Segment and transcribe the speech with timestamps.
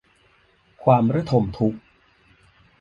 [0.83, 1.79] ความระทมทุกข์